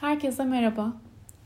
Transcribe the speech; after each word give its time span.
Herkese 0.00 0.44
merhaba. 0.44 0.92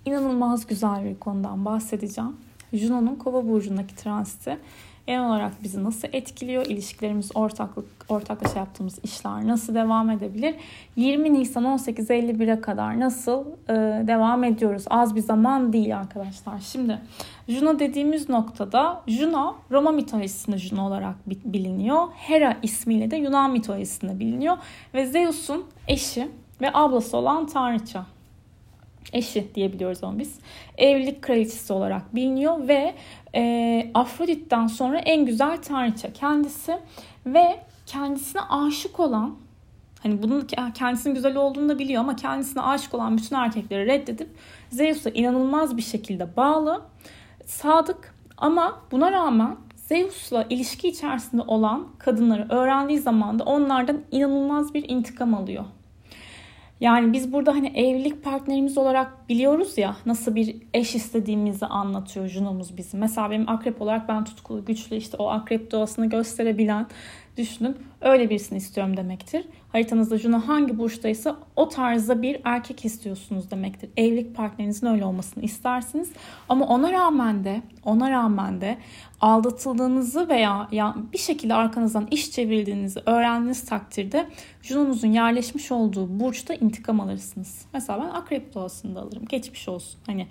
İnanılmaz 0.05 0.67
güzel 0.67 1.05
bir 1.05 1.19
konudan 1.19 1.65
bahsedeceğim. 1.65 2.37
Juno'nun 2.73 3.17
Kova 3.17 3.49
burcundaki 3.49 3.97
transiti 3.97 4.59
genel 5.07 5.27
olarak 5.27 5.53
bizi 5.63 5.85
nasıl 5.85 6.09
etkiliyor? 6.13 6.67
İlişkilerimiz, 6.67 7.31
ortaklık, 7.35 7.87
ortaklaşa 8.09 8.59
yaptığımız 8.59 8.99
işler 9.05 9.49
nasıl 9.49 9.75
devam 9.75 10.11
edebilir? 10.11 10.55
20 10.97 11.33
Nisan 11.33 11.65
18.51'e 11.65 12.61
kadar 12.61 13.01
nasıl 13.01 13.45
e, 13.69 13.75
devam 14.07 14.45
ediyoruz? 14.45 14.85
Az 14.91 15.17
bir 15.17 15.21
zaman 15.21 15.73
değil 15.73 15.99
arkadaşlar. 15.99 16.61
Şimdi 16.61 16.99
Juno 17.49 17.79
dediğimiz 17.79 18.29
noktada 18.29 19.03
Juno 19.07 19.57
Roma 19.71 19.93
mitolojisinde 19.93 20.59
Juno 20.59 20.87
olarak 20.87 21.15
biliniyor. 21.29 22.09
Hera 22.15 22.57
ismiyle 22.63 23.11
de 23.11 23.17
Yunan 23.17 23.51
mitolojisinde 23.51 24.21
biliniyor. 24.21 24.57
Ve 24.95 25.07
Zeus'un 25.07 25.65
eşi 25.89 26.29
ve 26.61 26.71
ablası 26.75 27.17
olan 27.17 27.47
tanrıça 27.47 28.07
eşi 29.13 29.55
diyebiliyoruz 29.55 30.05
onu 30.05 30.19
biz. 30.19 30.39
Evlilik 30.79 31.23
kraliçesi 31.23 31.73
olarak 31.73 32.15
biliniyor 32.15 32.69
ve 32.69 32.95
e, 33.35 33.91
Afrodit'ten 33.95 34.67
sonra 34.67 34.99
en 34.99 35.27
güzel 35.27 35.63
tanrıça 35.63 36.13
kendisi 36.13 36.79
ve 37.27 37.61
kendisine 37.87 38.43
aşık 38.43 39.01
olan 39.01 39.37
hani 40.03 40.23
bunun 40.23 40.47
kendisinin 40.75 41.15
güzel 41.15 41.37
olduğunu 41.37 41.69
da 41.69 41.79
biliyor 41.79 42.01
ama 42.01 42.17
kendisine 42.17 42.63
aşık 42.63 42.95
olan 42.95 43.17
bütün 43.17 43.37
erkekleri 43.37 43.87
reddedip 43.87 44.29
Zeus'a 44.71 45.11
inanılmaz 45.11 45.77
bir 45.77 45.83
şekilde 45.83 46.37
bağlı, 46.37 46.83
sadık 47.45 48.15
ama 48.37 48.81
buna 48.91 49.13
rağmen 49.13 49.57
Zeus'la 49.77 50.47
ilişki 50.51 50.89
içerisinde 50.89 51.43
olan 51.43 51.89
kadınları 51.99 52.47
öğrendiği 52.51 52.99
zaman 52.99 53.39
da 53.39 53.45
onlardan 53.45 54.01
inanılmaz 54.11 54.75
bir 54.75 54.89
intikam 54.89 55.35
alıyor. 55.35 55.65
Yani 56.83 57.13
biz 57.13 57.33
burada 57.33 57.53
hani 57.53 57.67
evlilik 57.69 58.25
partnerimiz 58.25 58.79
olarak 58.79 59.29
biliyoruz 59.29 59.79
ya 59.79 59.97
nasıl 60.07 60.35
bir 60.35 60.57
eş 60.75 60.95
istediğimizi 60.95 61.67
anlatıyor 61.67 62.29
Juno'muz 62.29 62.77
bizim. 62.77 63.01
Mesela 63.01 63.31
benim 63.31 63.49
akrep 63.49 63.83
olarak 63.83 64.09
ben 64.09 64.25
tutkulu, 64.25 64.65
güçlü 64.65 64.97
işte 64.97 65.17
o 65.17 65.29
akrep 65.29 65.71
doğasını 65.71 66.09
gösterebilen 66.09 66.87
düşünün 67.37 67.77
öyle 68.01 68.31
birisini 68.31 68.59
istiyorum 68.59 68.97
demektir. 68.97 69.45
Haritanızda 69.73 70.19
Juno 70.19 70.39
hangi 70.39 70.79
burçtaysa 70.79 71.37
o 71.57 71.69
tarzda 71.69 72.23
bir 72.23 72.41
erkek 72.45 72.85
istiyorsunuz 72.85 73.51
demektir. 73.51 73.91
Evlilik 73.97 74.37
partnerinizin 74.37 74.87
öyle 74.87 75.05
olmasını 75.05 75.45
istersiniz. 75.45 76.13
Ama 76.49 76.67
ona 76.67 76.93
rağmen 76.93 77.45
de 77.45 77.63
ona 77.85 78.11
rağmen 78.11 78.61
de 78.61 78.79
aldatıldığınızı 79.21 80.29
veya 80.29 80.69
ya 80.73 80.97
bir 81.13 81.19
şekilde 81.19 81.55
arkanızdan 81.55 82.09
iş 82.11 82.31
çevirdiğinizi 82.31 83.01
öğrendiğiniz 83.07 83.65
takdirde 83.65 84.29
Juno'nuzun 84.63 85.09
yerleşmiş 85.09 85.73
olduğu 85.73 86.21
burçta 86.21 86.55
intikam 86.55 87.01
alırsınız. 87.01 87.65
Mesela 87.73 88.01
ben 88.01 88.19
akrep 88.21 88.55
doğasında 88.55 89.01
alırım. 89.01 89.25
Geçmiş 89.25 89.69
olsun. 89.69 90.01
Hani 90.07 90.27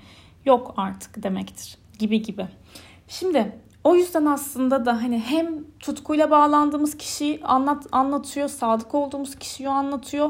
yok 0.45 0.73
artık 0.77 1.23
demektir 1.23 1.77
gibi 1.99 2.21
gibi. 2.21 2.47
Şimdi 3.07 3.51
o 3.83 3.95
yüzden 3.95 4.25
aslında 4.25 4.85
da 4.85 5.03
hani 5.03 5.19
hem 5.19 5.63
tutkuyla 5.79 6.31
bağlandığımız 6.31 6.97
kişiyi 6.97 7.39
anlat 7.43 7.87
anlatıyor, 7.91 8.47
sadık 8.47 8.95
olduğumuz 8.95 9.35
kişiyi 9.35 9.69
anlatıyor. 9.69 10.29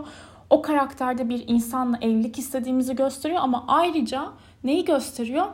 O 0.49 0.61
karakterde 0.61 1.29
bir 1.29 1.43
insanla 1.47 1.97
evlilik 2.01 2.39
istediğimizi 2.39 2.95
gösteriyor 2.95 3.41
ama 3.43 3.63
ayrıca 3.67 4.29
neyi 4.63 4.85
gösteriyor? 4.85 5.45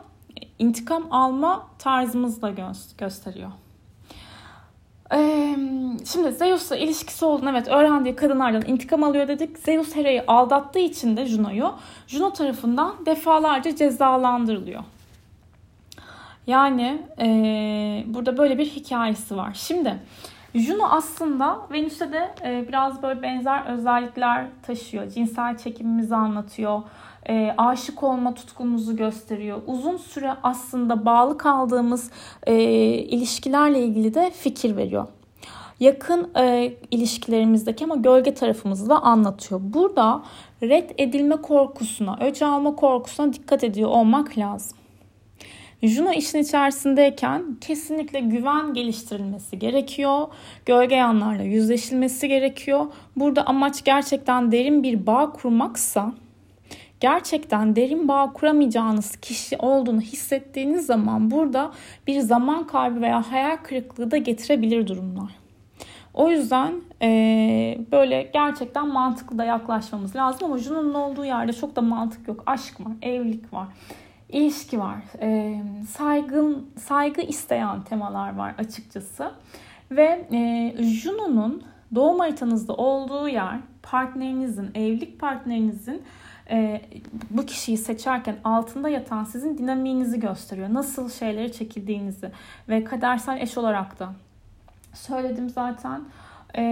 İntikam 0.58 1.06
alma 1.10 1.66
tarzımızı 1.78 2.42
da 2.42 2.50
gö- 2.50 2.98
gösteriyor. 2.98 3.50
Ee, 5.12 5.56
şimdi 6.12 6.32
Zeus'la 6.32 6.76
ilişkisi 6.76 7.24
olduğunu 7.24 7.50
evet 7.50 7.68
öğrendiği 7.68 8.16
kadınlardan 8.16 8.62
intikam 8.66 9.04
alıyor 9.04 9.28
dedik. 9.28 9.58
Zeus 9.58 9.96
Hera'yı 9.96 10.24
aldattığı 10.26 10.78
için 10.78 11.16
de 11.16 11.26
Juno'yu 11.26 11.72
Juno 12.06 12.32
tarafından 12.32 13.06
defalarca 13.06 13.76
cezalandırılıyor. 13.76 14.82
Yani 16.48 17.02
e, 17.20 17.26
burada 18.06 18.38
böyle 18.38 18.58
bir 18.58 18.66
hikayesi 18.66 19.36
var. 19.36 19.50
Şimdi 19.54 19.98
Juno 20.54 20.84
aslında 20.90 21.58
Venüs'te 21.72 22.12
de 22.12 22.34
e, 22.44 22.68
biraz 22.68 23.02
böyle 23.02 23.22
benzer 23.22 23.66
özellikler 23.66 24.46
taşıyor. 24.62 25.10
Cinsel 25.10 25.58
çekimimizi 25.58 26.14
anlatıyor. 26.14 26.82
E, 27.28 27.54
aşık 27.58 28.02
olma 28.02 28.34
tutkumuzu 28.34 28.96
gösteriyor. 28.96 29.62
Uzun 29.66 29.96
süre 29.96 30.34
aslında 30.42 31.04
bağlı 31.04 31.38
kaldığımız 31.38 32.10
e, 32.46 32.54
ilişkilerle 32.92 33.80
ilgili 33.82 34.14
de 34.14 34.30
fikir 34.30 34.76
veriyor 34.76 35.08
yakın 35.80 36.30
e, 36.36 36.74
ilişkilerimizdeki 36.90 37.84
ama 37.84 37.96
gölge 37.96 38.34
tarafımızı 38.34 38.88
da 38.88 39.02
anlatıyor. 39.02 39.60
Burada 39.64 40.22
red 40.62 40.90
edilme 40.98 41.36
korkusuna, 41.36 42.18
öc 42.20 42.44
alma 42.44 42.76
korkusuna 42.76 43.32
dikkat 43.32 43.64
ediyor 43.64 43.90
olmak 43.90 44.38
lazım. 44.38 44.77
Juno 45.82 46.12
işin 46.12 46.38
içerisindeyken 46.38 47.56
kesinlikle 47.60 48.20
güven 48.20 48.74
geliştirilmesi 48.74 49.58
gerekiyor. 49.58 50.28
Gölge 50.66 50.94
yanlarla 50.94 51.42
yüzleşilmesi 51.42 52.28
gerekiyor. 52.28 52.86
Burada 53.16 53.46
amaç 53.46 53.84
gerçekten 53.84 54.52
derin 54.52 54.82
bir 54.82 55.06
bağ 55.06 55.32
kurmaksa 55.32 56.12
gerçekten 57.00 57.76
derin 57.76 58.08
bağ 58.08 58.32
kuramayacağınız 58.32 59.16
kişi 59.16 59.56
olduğunu 59.56 60.00
hissettiğiniz 60.00 60.86
zaman 60.86 61.30
burada 61.30 61.72
bir 62.06 62.20
zaman 62.20 62.66
kaybı 62.66 63.00
veya 63.00 63.32
hayal 63.32 63.56
kırıklığı 63.56 64.10
da 64.10 64.16
getirebilir 64.16 64.86
durumlar. 64.86 65.30
O 66.14 66.30
yüzden 66.30 66.72
e, 67.02 67.78
böyle 67.92 68.30
gerçekten 68.32 68.88
mantıklı 68.88 69.38
da 69.38 69.44
yaklaşmamız 69.44 70.16
lazım 70.16 70.44
ama 70.44 70.58
Juno'nun 70.58 70.94
olduğu 70.94 71.24
yerde 71.24 71.52
çok 71.52 71.76
da 71.76 71.80
mantık 71.80 72.28
yok. 72.28 72.42
Aşk 72.46 72.80
var, 72.80 72.92
evlilik 73.02 73.52
var 73.52 73.68
ilişki 74.28 74.80
var. 74.80 74.96
E, 75.20 75.60
saygın, 75.90 76.70
saygı 76.78 77.20
isteyen 77.20 77.82
temalar 77.82 78.36
var 78.36 78.54
açıkçası. 78.58 79.32
Ve 79.90 80.26
e, 80.32 80.74
Juno'nun 80.82 81.62
doğum 81.94 82.18
haritanızda 82.18 82.74
olduğu 82.74 83.28
yer 83.28 83.58
partnerinizin, 83.82 84.70
evlilik 84.74 85.20
partnerinizin 85.20 86.02
e, 86.50 86.80
bu 87.30 87.46
kişiyi 87.46 87.78
seçerken 87.78 88.36
altında 88.44 88.88
yatan 88.88 89.24
sizin 89.24 89.58
dinamiğinizi 89.58 90.20
gösteriyor. 90.20 90.74
Nasıl 90.74 91.10
şeyleri 91.10 91.52
çekildiğinizi 91.52 92.30
ve 92.68 92.84
kadersel 92.84 93.40
eş 93.40 93.58
olarak 93.58 93.98
da 93.98 94.12
söyledim 94.94 95.48
zaten. 95.48 96.00
Ee, 96.54 96.62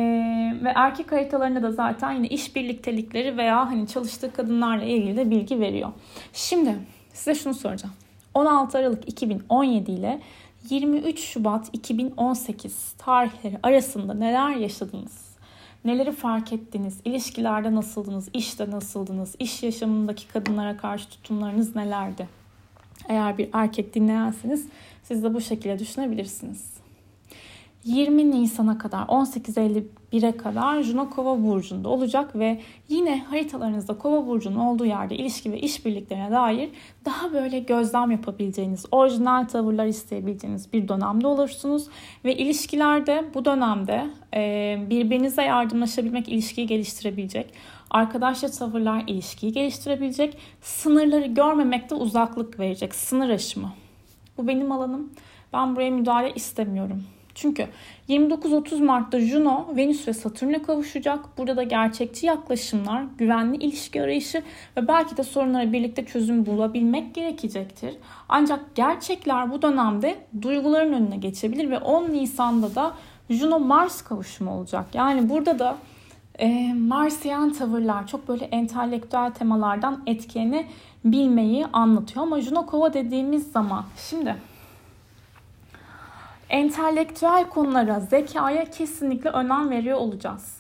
ve 0.64 0.72
erkek 0.74 1.12
haritalarında 1.12 1.62
da 1.62 1.72
zaten 1.72 2.12
yine 2.12 2.28
iş 2.28 2.56
birliktelikleri 2.56 3.36
veya 3.36 3.70
hani 3.70 3.88
çalıştığı 3.88 4.32
kadınlarla 4.32 4.84
ilgili 4.84 5.16
de 5.16 5.30
bilgi 5.30 5.60
veriyor. 5.60 5.92
Şimdi 6.32 6.74
Size 7.16 7.34
şunu 7.34 7.54
soracağım. 7.54 7.94
16 8.34 8.78
Aralık 8.78 9.08
2017 9.08 9.90
ile 9.90 10.20
23 10.70 11.20
Şubat 11.20 11.70
2018 11.72 12.92
tarihleri 12.98 13.58
arasında 13.62 14.14
neler 14.14 14.56
yaşadınız? 14.56 15.36
Neleri 15.84 16.12
fark 16.12 16.52
ettiniz? 16.52 17.00
İlişkilerde 17.04 17.74
nasıldınız? 17.74 18.28
İşte 18.32 18.70
nasıldınız? 18.70 19.34
İş 19.38 19.62
yaşamındaki 19.62 20.28
kadınlara 20.28 20.76
karşı 20.76 21.08
tutumlarınız 21.08 21.76
nelerdi? 21.76 22.28
Eğer 23.08 23.38
bir 23.38 23.48
erkek 23.52 23.94
dinleyenseniz 23.94 24.66
siz 25.02 25.24
de 25.24 25.34
bu 25.34 25.40
şekilde 25.40 25.78
düşünebilirsiniz. 25.78 26.85
20 27.86 28.30
Nisan'a 28.30 28.78
kadar 28.78 29.02
18.51'e 29.02 30.36
kadar 30.36 30.82
Juno 30.82 31.10
Kova 31.10 31.42
burcunda 31.42 31.88
olacak 31.88 32.36
ve 32.36 32.60
yine 32.88 33.24
haritalarınızda 33.24 33.98
Kova 33.98 34.26
burcunun 34.26 34.56
olduğu 34.56 34.84
yerde 34.84 35.16
ilişki 35.16 35.52
ve 35.52 35.60
işbirliklerine 35.60 36.30
dair 36.30 36.70
daha 37.04 37.32
böyle 37.32 37.58
gözlem 37.58 38.10
yapabileceğiniz, 38.10 38.86
orijinal 38.90 39.44
tavırlar 39.44 39.86
isteyebileceğiniz 39.86 40.72
bir 40.72 40.88
dönemde 40.88 41.26
olursunuz 41.26 41.88
ve 42.24 42.36
ilişkilerde 42.36 43.24
bu 43.34 43.44
dönemde 43.44 44.06
e, 44.34 44.78
birbirinize 44.90 45.42
yardımlaşabilmek, 45.42 46.28
ilişkiyi 46.28 46.66
geliştirebilecek, 46.66 47.52
arkadaşça 47.90 48.48
tavırlar 48.48 49.04
ilişkiyi 49.06 49.52
geliştirebilecek, 49.52 50.38
sınırları 50.60 51.26
görmemekte 51.26 51.94
uzaklık 51.94 52.58
verecek, 52.58 52.94
sınır 52.94 53.30
aşımı. 53.30 53.72
Bu 54.38 54.48
benim 54.48 54.72
alanım. 54.72 55.10
Ben 55.52 55.76
buraya 55.76 55.90
müdahale 55.90 56.34
istemiyorum 56.34 57.02
çünkü 57.36 57.66
29-30 58.08 58.84
Mart'ta 58.84 59.20
Juno, 59.20 59.66
Venüs 59.76 60.08
ve 60.08 60.12
Satürn'e 60.12 60.62
kavuşacak. 60.62 61.38
Burada 61.38 61.56
da 61.56 61.62
gerçekçi 61.62 62.26
yaklaşımlar, 62.26 63.04
güvenli 63.18 63.56
ilişki 63.56 64.02
arayışı 64.02 64.42
ve 64.76 64.88
belki 64.88 65.16
de 65.16 65.22
sorunlara 65.22 65.72
birlikte 65.72 66.06
çözüm 66.06 66.46
bulabilmek 66.46 67.14
gerekecektir. 67.14 67.94
Ancak 68.28 68.74
gerçekler 68.74 69.50
bu 69.50 69.62
dönemde 69.62 70.16
duyguların 70.42 70.92
önüne 70.92 71.16
geçebilir 71.16 71.70
ve 71.70 71.78
10 71.78 72.12
Nisan'da 72.12 72.74
da 72.74 72.92
Juno-Mars 73.30 74.04
kavuşumu 74.04 74.50
olacak. 74.50 74.86
Yani 74.94 75.30
burada 75.30 75.58
da 75.58 75.76
e, 76.38 76.74
Marsiyen 76.74 77.52
tavırlar 77.52 78.06
çok 78.06 78.28
böyle 78.28 78.44
entelektüel 78.44 79.30
temalardan 79.30 80.02
etkeni 80.06 80.66
bilmeyi 81.04 81.66
anlatıyor. 81.66 82.26
Ama 82.26 82.40
Juno 82.40 82.66
Kova 82.66 82.94
dediğimiz 82.94 83.52
zaman 83.52 83.84
şimdi 84.10 84.36
entelektüel 86.48 87.48
konulara, 87.48 88.00
zekaya 88.00 88.64
kesinlikle 88.64 89.30
önem 89.30 89.70
veriyor 89.70 89.98
olacağız. 89.98 90.56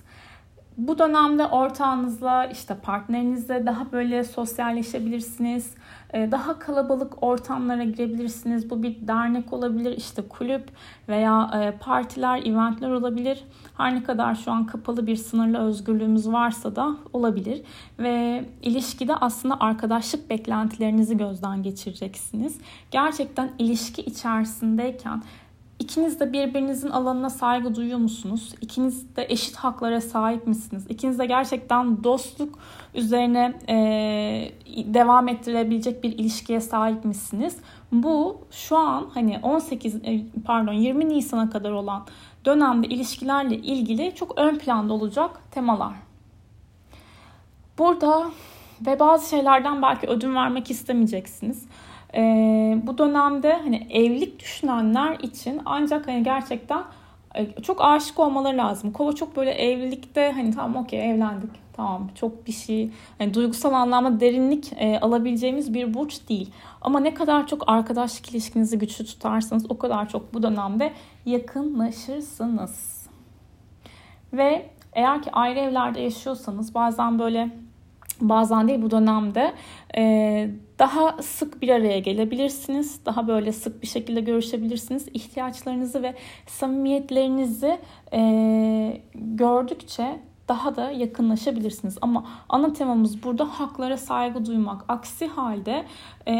bu 0.76 0.98
dönemde 0.98 1.46
ortağınızla 1.46 2.46
işte 2.46 2.74
partnerinizle 2.74 3.66
daha 3.66 3.92
böyle 3.92 4.24
sosyalleşebilirsiniz. 4.24 5.74
Ee, 6.14 6.30
daha 6.30 6.58
kalabalık 6.58 7.22
ortamlara 7.22 7.84
girebilirsiniz. 7.84 8.70
Bu 8.70 8.82
bir 8.82 9.08
dernek 9.08 9.52
olabilir, 9.52 9.96
işte 9.96 10.22
kulüp 10.28 10.68
veya 11.08 11.50
e, 11.54 11.78
partiler, 11.78 12.42
eventler 12.42 12.90
olabilir. 12.90 13.44
Her 13.76 13.94
ne 13.94 14.02
kadar 14.02 14.34
şu 14.34 14.52
an 14.52 14.66
kapalı 14.66 15.06
bir 15.06 15.16
sınırlı 15.16 15.58
özgürlüğümüz 15.58 16.32
varsa 16.32 16.76
da 16.76 16.96
olabilir. 17.12 17.62
Ve 17.98 18.44
ilişkide 18.62 19.14
aslında 19.14 19.60
arkadaşlık 19.60 20.30
beklentilerinizi 20.30 21.16
gözden 21.16 21.62
geçireceksiniz. 21.62 22.58
Gerçekten 22.90 23.50
ilişki 23.58 24.02
içerisindeyken 24.02 25.22
İkiniz 25.78 26.20
de 26.20 26.32
birbirinizin 26.32 26.90
alanına 26.90 27.30
saygı 27.30 27.74
duyuyor 27.74 27.98
musunuz? 27.98 28.54
İkiniz 28.60 29.16
de 29.16 29.26
eşit 29.28 29.56
haklara 29.56 30.00
sahip 30.00 30.46
misiniz? 30.46 30.86
İkiniz 30.88 31.18
de 31.18 31.26
gerçekten 31.26 32.04
dostluk 32.04 32.58
üzerine 32.94 33.54
e, 33.68 33.74
devam 34.94 35.28
ettirebilecek 35.28 36.04
bir 36.04 36.18
ilişkiye 36.18 36.60
sahip 36.60 37.04
misiniz? 37.04 37.56
Bu 37.92 38.40
şu 38.50 38.76
an 38.76 39.10
hani 39.14 39.38
18 39.42 39.94
e, 39.94 40.20
pardon 40.44 40.72
20 40.72 41.08
Nisan'a 41.08 41.50
kadar 41.50 41.70
olan 41.70 42.06
dönemde 42.44 42.86
ilişkilerle 42.86 43.56
ilgili 43.56 44.14
çok 44.14 44.38
ön 44.38 44.58
planda 44.58 44.92
olacak 44.92 45.30
temalar. 45.50 45.92
Burada 47.78 48.30
ve 48.86 48.98
bazı 49.00 49.30
şeylerden 49.30 49.82
belki 49.82 50.06
ödün 50.06 50.34
vermek 50.34 50.70
istemeyeceksiniz. 50.70 51.66
Ee, 52.16 52.78
bu 52.82 52.98
dönemde 52.98 53.52
hani 53.52 53.86
evlilik 53.90 54.40
düşünenler 54.40 55.18
için 55.20 55.60
ancak 55.64 56.08
hani 56.08 56.22
gerçekten 56.22 56.82
e, 57.34 57.62
çok 57.62 57.84
aşık 57.84 58.18
olmaları 58.18 58.56
lazım. 58.56 58.92
Kova 58.92 59.12
çok 59.12 59.36
böyle 59.36 59.50
evlilikte 59.50 60.32
hani 60.32 60.54
tamam 60.54 60.84
okey 60.84 61.10
evlendik. 61.10 61.50
Tamam 61.72 62.10
çok 62.14 62.46
bir 62.46 62.52
şey 62.52 62.90
hani 63.18 63.34
duygusal 63.34 63.72
anlamda 63.72 64.20
derinlik 64.20 64.72
e, 64.76 65.00
alabileceğimiz 65.00 65.74
bir 65.74 65.94
burç 65.94 66.28
değil. 66.28 66.50
Ama 66.80 67.00
ne 67.00 67.14
kadar 67.14 67.46
çok 67.46 67.68
arkadaşlık 67.70 68.30
ilişkinizi 68.30 68.78
güçlü 68.78 69.04
tutarsanız 69.04 69.70
o 69.70 69.78
kadar 69.78 70.08
çok 70.08 70.34
bu 70.34 70.42
dönemde 70.42 70.92
yakınlaşırsınız. 71.26 73.06
Ve 74.32 74.70
eğer 74.92 75.22
ki 75.22 75.30
ayrı 75.32 75.58
evlerde 75.58 76.00
yaşıyorsanız 76.00 76.74
bazen 76.74 77.18
böyle 77.18 77.50
bazen 78.20 78.68
değil 78.68 78.82
bu 78.82 78.90
dönemde 78.90 79.54
e, 79.96 80.50
daha 80.78 81.22
sık 81.22 81.62
bir 81.62 81.68
araya 81.68 81.98
gelebilirsiniz. 81.98 83.00
Daha 83.06 83.28
böyle 83.28 83.52
sık 83.52 83.82
bir 83.82 83.86
şekilde 83.86 84.20
görüşebilirsiniz. 84.20 85.08
İhtiyaçlarınızı 85.14 86.02
ve 86.02 86.14
samimiyetlerinizi 86.46 87.78
e, 88.12 89.00
gördükçe 89.14 90.20
daha 90.48 90.76
da 90.76 90.90
yakınlaşabilirsiniz. 90.90 91.98
Ama 92.00 92.26
ana 92.48 92.72
temamız 92.72 93.22
burada 93.22 93.44
haklara 93.44 93.96
saygı 93.96 94.46
duymak. 94.46 94.84
Aksi 94.88 95.26
halde 95.26 95.84
e, 96.28 96.32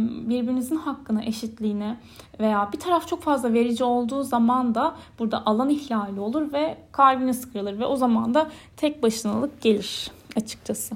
birbirinizin 0.00 0.76
hakkına, 0.76 1.22
eşitliğine 1.22 1.96
veya 2.40 2.68
bir 2.72 2.80
taraf 2.80 3.08
çok 3.08 3.22
fazla 3.22 3.52
verici 3.52 3.84
olduğu 3.84 4.22
zaman 4.22 4.74
da 4.74 4.94
burada 5.18 5.46
alan 5.46 5.68
ihlali 5.68 6.20
olur 6.20 6.52
ve 6.52 6.78
kalbiniz 6.92 7.52
kırılır 7.52 7.78
ve 7.78 7.86
o 7.86 7.96
zaman 7.96 8.34
da 8.34 8.50
tek 8.76 9.02
başınalık 9.02 9.62
gelir 9.62 10.10
açıkçası. 10.36 10.94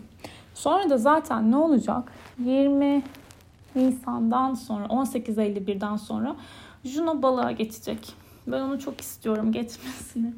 Sonra 0.54 0.90
da 0.90 0.98
zaten 0.98 1.50
ne 1.50 1.56
olacak? 1.56 2.12
20 2.38 3.02
Nisan'dan 3.76 4.54
sonra 4.54 4.86
18.51'den 4.86 5.96
sonra 5.96 6.36
Juno 6.84 7.22
balığa 7.22 7.52
geçecek. 7.52 8.14
Ben 8.46 8.60
onu 8.60 8.80
çok 8.80 9.00
istiyorum 9.00 9.52
geçmesini. 9.52 10.32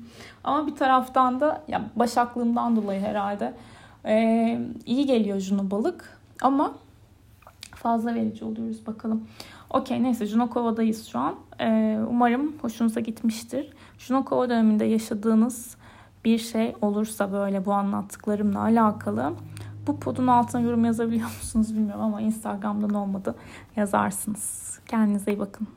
Ama 0.45 0.67
bir 0.67 0.77
taraftan 0.77 1.41
da 1.41 1.63
ya 1.69 1.83
başaklığımdan 1.97 2.77
dolayı 2.77 3.01
herhalde 3.01 3.55
ee, 4.07 4.61
iyi 4.87 5.07
geliyor 5.07 5.41
Juno 5.41 5.71
balık. 5.71 6.19
Ama 6.43 6.75
fazla 7.75 8.15
verici 8.15 8.45
oluyoruz 8.45 8.87
bakalım. 8.87 9.29
Okey 9.71 10.03
neyse 10.03 10.27
Juno 10.27 10.51
Kova'dayız 10.51 11.07
şu 11.07 11.19
an. 11.19 11.35
Ee, 11.61 11.99
umarım 12.11 12.55
hoşunuza 12.63 13.01
gitmiştir. 13.01 13.73
Juno 13.99 14.25
Kova 14.25 14.49
döneminde 14.49 14.85
yaşadığınız 14.85 15.77
bir 16.26 16.38
şey 16.38 16.75
olursa 16.82 17.32
böyle 17.32 17.64
bu 17.64 17.73
anlattıklarımla 17.73 18.61
alakalı 18.61 19.32
bu 19.87 20.00
podun 20.00 20.26
altına 20.26 20.61
yorum 20.61 20.84
yazabiliyor 20.84 21.26
musunuz 21.40 21.75
bilmiyorum 21.75 22.02
ama 22.02 22.20
Instagram'dan 22.20 22.94
olmadı 22.94 23.34
yazarsınız. 23.76 24.78
Kendinize 24.87 25.32
iyi 25.32 25.38
bakın. 25.38 25.69